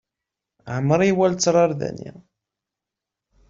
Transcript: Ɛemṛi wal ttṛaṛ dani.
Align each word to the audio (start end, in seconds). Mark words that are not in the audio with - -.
Ɛemṛi 0.75 1.11
wal 1.17 1.33
ttṛaṛ 1.35 1.71
dani. 1.79 2.11